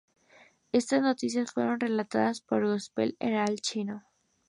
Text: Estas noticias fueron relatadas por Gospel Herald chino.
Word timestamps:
Estas 0.71 1.03
noticias 1.03 1.51
fueron 1.51 1.79
relatadas 1.79 2.41
por 2.41 2.65
Gospel 2.65 3.15
Herald 3.19 3.59
chino. 3.59 4.03